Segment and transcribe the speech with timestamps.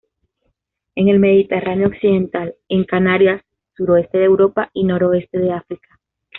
[0.95, 3.43] En el Mediterráneo occidental, en Canarias,
[3.75, 5.99] suroeste de Europa y noroeste de África.